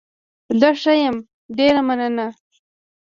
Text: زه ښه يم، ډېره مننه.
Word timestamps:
زه 0.59 0.69
ښه 0.81 0.93
يم، 1.03 1.17
ډېره 1.57 1.81
مننه. 1.87 2.27